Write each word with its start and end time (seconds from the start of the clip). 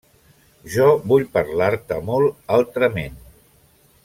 Jo 0.75 0.87
vull 1.11 1.27
parlar-te 1.35 2.01
molt 2.09 2.51
altrament. 2.59 3.23